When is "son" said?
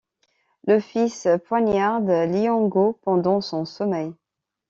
3.39-3.65